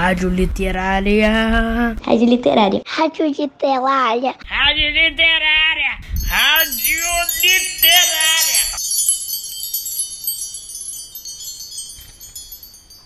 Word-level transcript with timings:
Rádio 0.00 0.30
Literária. 0.30 1.94
Rádio 2.02 2.26
Literária. 2.26 2.82
Rádio 2.86 3.26
Literária. 3.26 4.34
Rádio 4.46 4.88
Literária. 4.88 5.98
Rádio 6.26 7.02
Literária. 7.42 8.62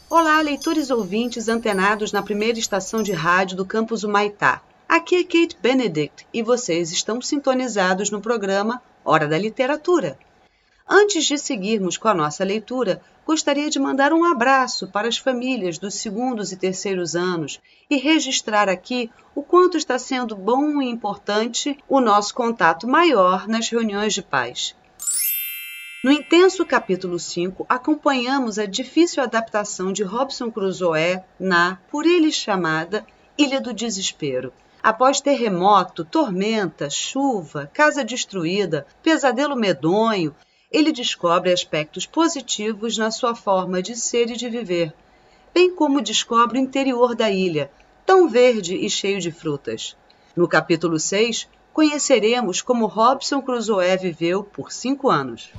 Olá, 0.08 0.40
leitores 0.40 0.88
ouvintes 0.88 1.48
antenados 1.48 2.12
na 2.12 2.22
primeira 2.22 2.60
estação 2.60 3.02
de 3.02 3.10
rádio 3.10 3.56
do 3.56 3.66
campus 3.66 4.04
Humaitá. 4.04 4.62
Aqui 4.88 5.16
é 5.16 5.24
Kate 5.24 5.58
Benedict 5.60 6.24
e 6.32 6.44
vocês 6.44 6.92
estão 6.92 7.20
sintonizados 7.20 8.08
no 8.08 8.20
programa 8.20 8.80
Hora 9.04 9.26
da 9.26 9.36
Literatura. 9.36 10.16
Antes 10.86 11.24
de 11.24 11.38
seguirmos 11.38 11.96
com 11.96 12.08
a 12.08 12.14
nossa 12.14 12.44
leitura, 12.44 13.00
gostaria 13.26 13.70
de 13.70 13.78
mandar 13.78 14.12
um 14.12 14.22
abraço 14.22 14.86
para 14.88 15.08
as 15.08 15.16
famílias 15.16 15.78
dos 15.78 15.94
segundos 15.94 16.52
e 16.52 16.56
terceiros 16.56 17.16
anos 17.16 17.58
e 17.88 17.96
registrar 17.96 18.68
aqui 18.68 19.10
o 19.34 19.42
quanto 19.42 19.78
está 19.78 19.98
sendo 19.98 20.36
bom 20.36 20.82
e 20.82 20.90
importante 20.90 21.78
o 21.88 22.00
nosso 22.00 22.34
contato 22.34 22.86
maior 22.86 23.48
nas 23.48 23.70
reuniões 23.70 24.12
de 24.12 24.22
paz. 24.22 24.76
No 26.04 26.12
intenso 26.12 26.66
capítulo 26.66 27.18
5, 27.18 27.64
acompanhamos 27.66 28.58
a 28.58 28.66
difícil 28.66 29.22
adaptação 29.22 29.90
de 29.90 30.02
Robson 30.02 30.50
Crusoe 30.50 31.22
na, 31.40 31.78
por 31.90 32.04
ele 32.04 32.30
chamada, 32.30 33.06
Ilha 33.38 33.58
do 33.58 33.72
Desespero. 33.72 34.52
Após 34.82 35.22
terremoto, 35.22 36.04
tormenta, 36.04 36.90
chuva, 36.90 37.70
casa 37.72 38.04
destruída, 38.04 38.86
pesadelo 39.02 39.56
medonho, 39.56 40.36
ele 40.74 40.90
descobre 40.90 41.52
aspectos 41.52 42.04
positivos 42.04 42.98
na 42.98 43.08
sua 43.08 43.32
forma 43.32 43.80
de 43.80 43.94
ser 43.94 44.28
e 44.28 44.36
de 44.36 44.50
viver, 44.50 44.92
bem 45.54 45.72
como 45.72 46.02
descobre 46.02 46.58
o 46.58 46.60
interior 46.60 47.14
da 47.14 47.30
ilha, 47.30 47.70
tão 48.04 48.28
verde 48.28 48.74
e 48.74 48.90
cheio 48.90 49.20
de 49.20 49.30
frutas. 49.30 49.96
No 50.34 50.48
capítulo 50.48 50.98
6, 50.98 51.48
conheceremos 51.72 52.60
como 52.60 52.86
Robson 52.86 53.40
Crusoe 53.40 53.96
viveu 53.96 54.42
por 54.42 54.72
cinco 54.72 55.08
anos. 55.08 55.52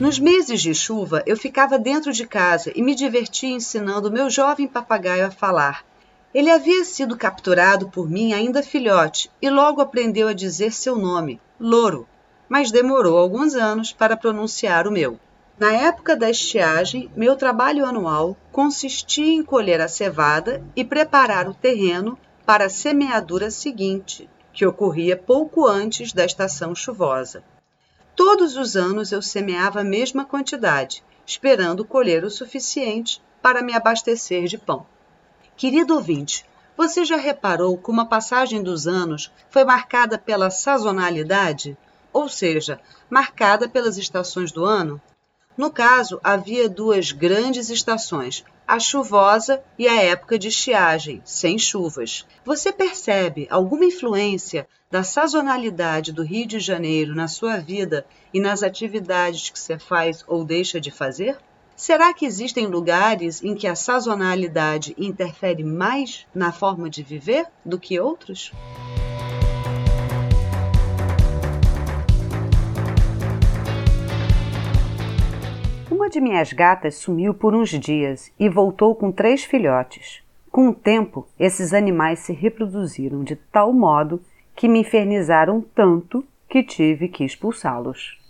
Nos 0.00 0.18
meses 0.18 0.60
de 0.60 0.74
chuva, 0.74 1.22
eu 1.24 1.36
ficava 1.36 1.78
dentro 1.78 2.12
de 2.12 2.26
casa 2.26 2.72
e 2.74 2.82
me 2.82 2.96
divertia 2.96 3.50
ensinando 3.50 4.10
meu 4.10 4.28
jovem 4.28 4.66
papagaio 4.66 5.26
a 5.26 5.30
falar 5.30 5.84
ele 6.34 6.50
havia 6.50 6.84
sido 6.84 7.16
capturado 7.16 7.88
por 7.88 8.10
mim 8.10 8.32
ainda 8.32 8.60
filhote 8.60 9.30
e 9.40 9.48
logo 9.48 9.80
aprendeu 9.80 10.26
a 10.26 10.32
dizer 10.32 10.72
seu 10.72 10.96
nome, 10.96 11.40
Louro, 11.60 12.08
mas 12.48 12.72
demorou 12.72 13.16
alguns 13.16 13.54
anos 13.54 13.92
para 13.92 14.16
pronunciar 14.16 14.88
o 14.88 14.90
meu. 14.90 15.18
Na 15.56 15.72
época 15.72 16.16
da 16.16 16.28
estiagem, 16.28 17.08
meu 17.14 17.36
trabalho 17.36 17.86
anual 17.86 18.36
consistia 18.50 19.32
em 19.32 19.44
colher 19.44 19.80
a 19.80 19.86
cevada 19.86 20.60
e 20.74 20.84
preparar 20.84 21.48
o 21.48 21.54
terreno 21.54 22.18
para 22.44 22.64
a 22.64 22.70
semeadura 22.70 23.48
seguinte, 23.50 24.28
que 24.52 24.66
ocorria 24.66 25.16
pouco 25.16 25.68
antes 25.68 26.12
da 26.12 26.24
estação 26.24 26.74
chuvosa. 26.74 27.44
Todos 28.16 28.56
os 28.56 28.76
anos 28.76 29.12
eu 29.12 29.22
semeava 29.22 29.80
a 29.80 29.84
mesma 29.84 30.24
quantidade, 30.24 31.04
esperando 31.24 31.84
colher 31.84 32.24
o 32.24 32.30
suficiente 32.30 33.22
para 33.40 33.62
me 33.62 33.72
abastecer 33.72 34.46
de 34.46 34.58
pão. 34.58 34.84
Querido 35.56 35.94
ouvinte, 35.94 36.44
você 36.76 37.04
já 37.04 37.16
reparou 37.16 37.78
como 37.78 38.00
a 38.00 38.06
passagem 38.06 38.60
dos 38.60 38.88
anos 38.88 39.30
foi 39.50 39.64
marcada 39.64 40.18
pela 40.18 40.50
sazonalidade? 40.50 41.76
Ou 42.12 42.28
seja, 42.28 42.80
marcada 43.08 43.68
pelas 43.68 43.96
estações 43.96 44.50
do 44.50 44.64
ano? 44.64 45.00
No 45.56 45.70
caso, 45.70 46.18
havia 46.24 46.68
duas 46.68 47.12
grandes 47.12 47.70
estações, 47.70 48.44
a 48.66 48.80
chuvosa 48.80 49.62
e 49.78 49.86
a 49.86 50.02
época 50.02 50.36
de 50.36 50.48
estiagem, 50.48 51.22
sem 51.24 51.56
chuvas. 51.56 52.26
Você 52.44 52.72
percebe 52.72 53.46
alguma 53.48 53.84
influência 53.84 54.66
da 54.90 55.04
sazonalidade 55.04 56.12
do 56.12 56.24
Rio 56.24 56.48
de 56.48 56.58
Janeiro 56.58 57.14
na 57.14 57.28
sua 57.28 57.58
vida 57.58 58.04
e 58.32 58.40
nas 58.40 58.64
atividades 58.64 59.50
que 59.50 59.58
você 59.58 59.78
faz 59.78 60.24
ou 60.26 60.44
deixa 60.44 60.80
de 60.80 60.90
fazer? 60.90 61.38
Será 61.76 62.14
que 62.14 62.24
existem 62.24 62.68
lugares 62.68 63.42
em 63.42 63.52
que 63.52 63.66
a 63.66 63.74
sazonalidade 63.74 64.94
interfere 64.96 65.64
mais 65.64 66.24
na 66.32 66.52
forma 66.52 66.88
de 66.88 67.02
viver 67.02 67.46
do 67.64 67.80
que 67.80 67.98
outros? 67.98 68.52
Uma 75.90 76.08
de 76.08 76.20
minhas 76.20 76.52
gatas 76.52 76.94
sumiu 76.94 77.34
por 77.34 77.56
uns 77.56 77.70
dias 77.70 78.30
e 78.38 78.48
voltou 78.48 78.94
com 78.94 79.10
três 79.10 79.42
filhotes. 79.42 80.22
Com 80.52 80.68
o 80.68 80.74
tempo, 80.74 81.26
esses 81.36 81.72
animais 81.72 82.20
se 82.20 82.32
reproduziram 82.32 83.24
de 83.24 83.34
tal 83.34 83.72
modo 83.72 84.22
que 84.54 84.68
me 84.68 84.78
infernizaram 84.78 85.60
tanto 85.74 86.24
que 86.48 86.62
tive 86.62 87.08
que 87.08 87.24
expulsá-los. 87.24 88.23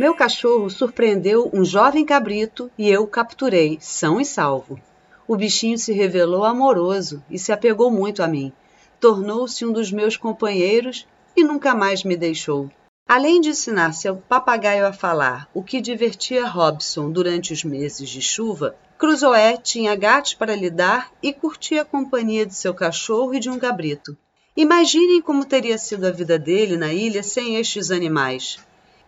Meu 0.00 0.14
cachorro 0.14 0.70
surpreendeu 0.70 1.50
um 1.52 1.62
jovem 1.62 2.06
cabrito 2.06 2.70
e 2.78 2.88
eu 2.88 3.02
o 3.02 3.06
capturei, 3.06 3.76
são 3.82 4.18
e 4.18 4.24
salvo. 4.24 4.80
O 5.28 5.36
bichinho 5.36 5.76
se 5.76 5.92
revelou 5.92 6.42
amoroso 6.42 7.22
e 7.28 7.38
se 7.38 7.52
apegou 7.52 7.90
muito 7.90 8.22
a 8.22 8.26
mim. 8.26 8.50
Tornou-se 8.98 9.62
um 9.62 9.70
dos 9.70 9.92
meus 9.92 10.16
companheiros 10.16 11.06
e 11.36 11.44
nunca 11.44 11.74
mais 11.74 12.02
me 12.02 12.16
deixou. 12.16 12.70
Além 13.06 13.42
de 13.42 13.50
ensinar 13.50 13.92
seu 13.92 14.16
papagaio 14.16 14.86
a 14.86 14.92
falar, 14.94 15.46
o 15.52 15.62
que 15.62 15.82
divertia 15.82 16.46
Robson 16.46 17.10
durante 17.10 17.52
os 17.52 17.62
meses 17.62 18.08
de 18.08 18.22
chuva, 18.22 18.74
Cruzoé 18.96 19.58
tinha 19.58 19.94
gatos 19.94 20.32
para 20.32 20.56
lidar 20.56 21.12
e 21.22 21.30
curtia 21.30 21.82
a 21.82 21.84
companhia 21.84 22.46
de 22.46 22.54
seu 22.54 22.72
cachorro 22.72 23.34
e 23.34 23.38
de 23.38 23.50
um 23.50 23.58
cabrito. 23.58 24.16
Imaginem 24.56 25.20
como 25.20 25.44
teria 25.44 25.76
sido 25.76 26.06
a 26.06 26.10
vida 26.10 26.38
dele 26.38 26.78
na 26.78 26.90
ilha 26.90 27.22
sem 27.22 27.56
estes 27.56 27.90
animais. 27.90 28.58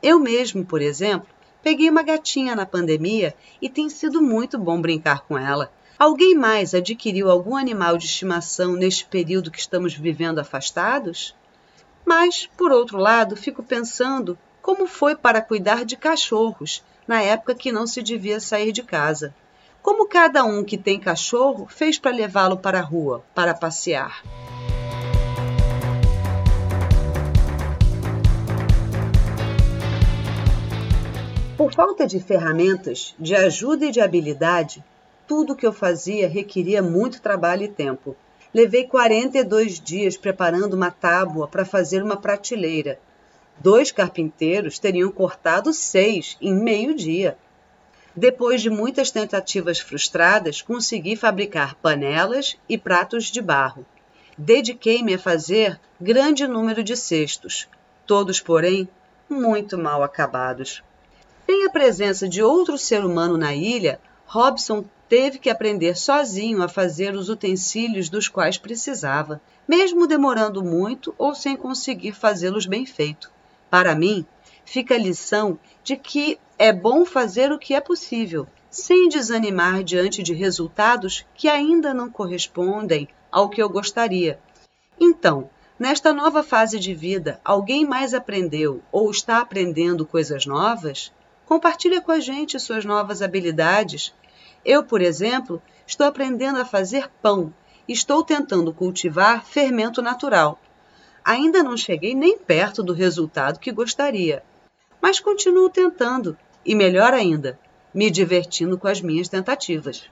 Eu 0.03 0.19
mesmo, 0.19 0.65
por 0.65 0.83
exemplo, 0.83 1.29
peguei 1.63 1.89
uma 1.89 2.03
gatinha 2.03 2.57
na 2.57 2.67
pandemia 2.67 3.35
e 3.61 3.69
tem 3.69 3.89
sido 3.89 4.21
muito 4.21 4.59
bom 4.59 4.81
brincar 4.81 5.21
com 5.21 5.39
ela. 5.39 5.73
Alguém 5.99 6.35
mais 6.35 6.75
adquiriu 6.75 7.31
algum 7.31 7.57
animal 7.57 7.97
de 7.97 8.07
estimação 8.07 8.73
neste 8.73 9.05
período 9.05 9.51
que 9.51 9.61
estamos 9.61 9.95
vivendo 9.95 10.41
afastados? 10.41 11.37
Mas, 12.05 12.49
por 12.57 12.73
outro 12.73 12.99
lado, 12.99 13.37
fico 13.37 13.63
pensando 13.63 14.37
como 14.61 14.89
foi 14.89 15.15
para 15.15 15.41
cuidar 15.41 15.85
de 15.85 15.97
cachorros 15.97 16.83
na 17.07 17.23
época 17.23 17.55
que 17.55 17.71
não 17.71 17.87
se 17.87 18.03
devia 18.03 18.41
sair 18.41 18.73
de 18.73 18.83
casa. 18.83 19.33
Como 19.81 20.09
cada 20.09 20.43
um 20.45 20.65
que 20.65 20.79
tem 20.79 20.99
cachorro 20.99 21.67
fez 21.69 21.99
para 21.99 22.15
levá-lo 22.15 22.57
para 22.57 22.79
a 22.81 22.83
rua, 22.83 23.25
para 23.35 23.55
passear. 23.55 24.23
Por 31.73 31.87
falta 31.87 32.07
de 32.07 32.21
ferramentas, 32.21 33.15
de 33.19 33.35
ajuda 33.35 33.87
e 33.87 33.91
de 33.91 33.99
habilidade, 33.99 34.85
tudo 35.27 35.55
o 35.55 35.57
que 35.57 35.67
eu 35.67 35.73
fazia 35.73 36.29
requeria 36.29 36.83
muito 36.83 37.23
trabalho 37.23 37.63
e 37.63 37.69
tempo. 37.69 38.15
Levei 38.53 38.85
42 38.85 39.81
dias 39.81 40.15
preparando 40.15 40.75
uma 40.75 40.91
tábua 40.91 41.49
para 41.49 41.65
fazer 41.65 42.03
uma 42.03 42.15
prateleira. 42.15 43.01
Dois 43.59 43.91
carpinteiros 43.91 44.79
teriam 44.79 45.11
cortado 45.11 45.73
seis 45.73 46.37
em 46.43 46.55
meio 46.55 46.95
dia. 46.95 47.39
Depois 48.15 48.61
de 48.61 48.69
muitas 48.69 49.11
tentativas 49.11 49.79
frustradas, 49.79 50.61
consegui 50.61 51.17
fabricar 51.17 51.75
panelas 51.77 52.55
e 52.69 52.77
pratos 52.77 53.31
de 53.31 53.41
barro. 53.41 53.87
Dediquei-me 54.37 55.15
a 55.15 55.19
fazer 55.19 55.81
grande 55.99 56.47
número 56.47 56.85
de 56.85 56.95
cestos, 56.99 57.67
todos, 58.07 58.41
porém, 58.41 58.87
muito 59.27 59.79
mal 59.79 60.03
acabados. 60.03 60.83
Sem 61.47 61.67
a 61.67 61.71
presença 61.71 62.29
de 62.29 62.43
outro 62.43 62.79
ser 62.79 63.05
humano 63.05 63.37
na 63.37 63.55
ilha, 63.55 64.01
Robson 64.27 64.85
teve 65.09 65.39
que 65.39 65.51
aprender 65.51 65.97
sozinho 65.97 66.63
a 66.63 66.69
fazer 66.69 67.15
os 67.15 67.29
utensílios 67.29 68.09
dos 68.09 68.29
quais 68.29 68.57
precisava, 68.57 69.41
mesmo 69.69 70.07
demorando 70.07 70.65
muito 70.65 71.15
ou 71.19 71.35
sem 71.35 71.57
conseguir 71.57 72.13
fazê-los 72.13 72.65
bem 72.65 72.87
feito. 72.87 73.31
Para 73.69 73.95
mim, 73.95 74.25
fica 74.65 74.95
a 74.95 74.99
lição 74.99 75.59
de 75.85 75.97
que 75.97 76.39
é 76.59 76.73
bom 76.73 77.05
fazer 77.05 77.53
o 77.53 77.59
que 77.59 77.75
é 77.75 77.81
possível, 77.81 78.47
sem 78.71 79.09
desanimar 79.09 79.85
diante 79.85 80.23
de 80.23 80.33
resultados 80.33 81.27
que 81.35 81.49
ainda 81.49 81.93
não 81.93 82.11
correspondem 82.11 83.07
ao 83.31 83.51
que 83.51 83.63
eu 83.63 83.69
gostaria. 83.69 84.39
Então, 84.99 85.51
nesta 85.79 86.13
nova 86.13 86.43
fase 86.43 86.79
de 86.79 86.95
vida, 86.95 87.41
alguém 87.45 87.85
mais 87.85 88.15
aprendeu 88.15 88.81
ou 88.91 89.11
está 89.11 89.39
aprendendo 89.39 90.07
coisas 90.07 90.47
novas? 90.47 91.13
Compartilha 91.53 92.01
com 92.01 92.11
a 92.11 92.19
gente 92.19 92.59
suas 92.59 92.83
novas 92.83 93.21
habilidades. 93.21 94.15
Eu, 94.65 94.83
por 94.83 95.03
exemplo, 95.03 95.63
estou 95.87 96.07
aprendendo 96.07 96.59
a 96.59 96.65
fazer 96.65 97.11
pão. 97.21 97.53
Estou 97.87 98.25
tentando 98.25 98.73
cultivar 98.73 99.45
fermento 99.45 100.01
natural. 100.01 100.59
Ainda 101.23 101.63
não 101.63 101.77
cheguei 101.77 102.15
nem 102.15 102.39
perto 102.39 102.83
do 102.83 102.95
resultado 102.95 103.61
que 103.61 103.71
gostaria. 103.71 104.43
mas 104.99 105.21
continuo 105.21 105.69
tentando 105.69 106.39
e, 106.65 106.75
melhor 106.75 107.13
ainda, 107.13 107.61
me 107.93 108.11
divertindo 108.11 108.79
com 108.79 108.89
as 108.89 109.03
minhas 109.03 109.29
tentativas. 109.29 110.09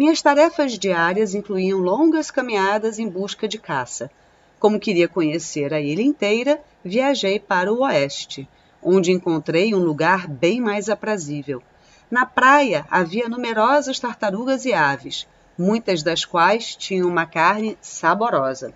Minhas 0.00 0.22
tarefas 0.22 0.78
diárias 0.78 1.34
incluíam 1.34 1.78
longas 1.78 2.30
caminhadas 2.30 2.98
em 2.98 3.06
busca 3.06 3.46
de 3.46 3.58
caça. 3.58 4.10
Como 4.58 4.80
queria 4.80 5.06
conhecer 5.06 5.74
a 5.74 5.80
ilha 5.82 6.00
inteira, 6.00 6.58
viajei 6.82 7.38
para 7.38 7.70
o 7.70 7.80
oeste, 7.80 8.48
onde 8.82 9.12
encontrei 9.12 9.74
um 9.74 9.78
lugar 9.78 10.26
bem 10.26 10.58
mais 10.58 10.88
aprazível. 10.88 11.62
Na 12.10 12.24
praia 12.24 12.86
havia 12.90 13.28
numerosas 13.28 14.00
tartarugas 14.00 14.64
e 14.64 14.72
aves, 14.72 15.28
muitas 15.58 16.02
das 16.02 16.24
quais 16.24 16.74
tinham 16.74 17.06
uma 17.06 17.26
carne 17.26 17.76
saborosa. 17.82 18.72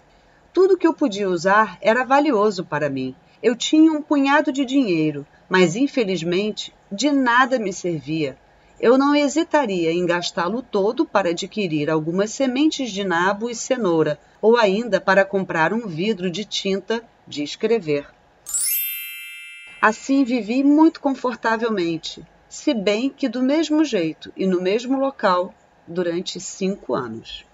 Tudo 0.52 0.76
que 0.76 0.86
eu 0.86 0.92
podia 0.92 1.30
usar 1.30 1.78
era 1.80 2.04
valioso 2.04 2.66
para 2.66 2.90
mim. 2.90 3.14
Eu 3.42 3.56
tinha 3.56 3.90
um 3.90 4.02
punhado 4.02 4.52
de 4.52 4.66
dinheiro, 4.66 5.26
mas 5.48 5.74
infelizmente 5.74 6.70
de 6.92 7.10
nada 7.10 7.58
me 7.58 7.72
servia 7.72 8.36
eu 8.80 8.98
não 8.98 9.14
hesitaria 9.14 9.92
em 9.92 10.04
gastá-lo 10.04 10.62
todo 10.62 11.06
para 11.06 11.30
adquirir 11.30 11.88
algumas 11.88 12.30
sementes 12.32 12.90
de 12.90 13.04
nabo 13.04 13.48
e 13.48 13.54
cenoura, 13.54 14.18
ou 14.42 14.56
ainda 14.56 15.00
para 15.00 15.24
comprar 15.24 15.72
um 15.72 15.86
vidro 15.86 16.30
de 16.30 16.44
tinta 16.44 17.02
de 17.26 17.42
escrever. 17.42 18.06
Assim 19.80 20.24
vivi 20.24 20.64
muito 20.64 21.00
confortavelmente, 21.00 22.26
se 22.48 22.72
bem 22.72 23.10
que 23.10 23.28
do 23.28 23.42
mesmo 23.42 23.84
jeito 23.84 24.32
e 24.36 24.46
no 24.46 24.60
mesmo 24.60 24.98
local 24.98 25.54
durante 25.86 26.40
cinco 26.40 26.94
anos. 26.94 27.44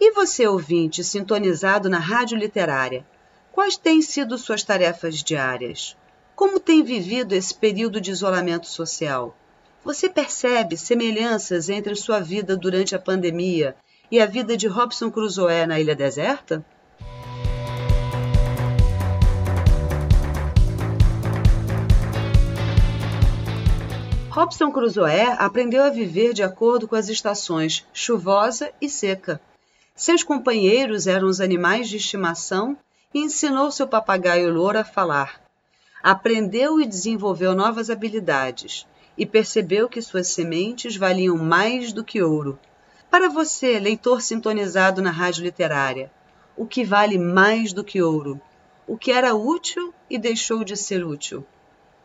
E 0.00 0.12
você, 0.12 0.46
ouvinte, 0.46 1.02
sintonizado 1.02 1.88
na 1.88 1.98
Rádio 1.98 2.38
Literária, 2.38 3.04
quais 3.52 3.76
têm 3.76 4.00
sido 4.00 4.38
suas 4.38 4.62
tarefas 4.62 5.22
diárias? 5.22 5.96
Como 6.36 6.60
tem 6.60 6.82
vivido 6.82 7.34
esse 7.34 7.52
período 7.52 8.00
de 8.00 8.12
isolamento 8.12 8.68
social? 8.68 9.34
Você 9.88 10.06
percebe 10.06 10.76
semelhanças 10.76 11.70
entre 11.70 11.94
sua 11.94 12.20
vida 12.20 12.54
durante 12.54 12.94
a 12.94 12.98
pandemia 12.98 13.74
e 14.10 14.20
a 14.20 14.26
vida 14.26 14.54
de 14.54 14.68
Robson 14.68 15.10
Crusoe 15.10 15.64
na 15.66 15.80
Ilha 15.80 15.96
Deserta? 15.96 16.62
Robson 24.28 24.70
Crusoe 24.70 25.22
aprendeu 25.38 25.82
a 25.82 25.88
viver 25.88 26.34
de 26.34 26.42
acordo 26.42 26.86
com 26.86 26.94
as 26.94 27.08
estações 27.08 27.86
chuvosa 27.90 28.70
e 28.82 28.90
seca. 28.90 29.40
Seus 29.96 30.22
companheiros 30.22 31.06
eram 31.06 31.28
os 31.28 31.40
animais 31.40 31.88
de 31.88 31.96
estimação 31.96 32.76
e 33.14 33.20
ensinou 33.20 33.70
seu 33.70 33.88
papagaio 33.88 34.52
louro 34.52 34.80
a 34.80 34.84
falar. 34.84 35.40
Aprendeu 36.02 36.78
e 36.78 36.84
desenvolveu 36.84 37.54
novas 37.54 37.88
habilidades 37.88 38.86
e 39.18 39.26
percebeu 39.26 39.88
que 39.88 40.00
suas 40.00 40.28
sementes 40.28 40.96
valiam 40.96 41.36
mais 41.36 41.92
do 41.92 42.04
que 42.04 42.22
ouro. 42.22 42.56
Para 43.10 43.28
você, 43.28 43.80
leitor 43.80 44.22
sintonizado 44.22 45.02
na 45.02 45.10
rádio 45.10 45.42
literária, 45.42 46.10
o 46.56 46.64
que 46.64 46.84
vale 46.84 47.18
mais 47.18 47.72
do 47.72 47.82
que 47.82 48.00
ouro? 48.00 48.40
O 48.86 48.96
que 48.96 49.10
era 49.10 49.34
útil 49.34 49.92
e 50.08 50.16
deixou 50.16 50.62
de 50.62 50.76
ser 50.76 51.04
útil? 51.04 51.44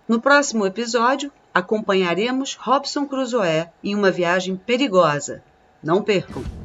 No 0.08 0.20
próximo 0.20 0.66
episódio, 0.66 1.32
acompanharemos 1.54 2.56
Robson 2.56 3.06
Crusoe 3.06 3.68
em 3.84 3.96
uma 3.96 4.12
viagem 4.12 4.56
perigosa. 4.56 5.44
Não 5.82 6.02
percam! 6.02 6.63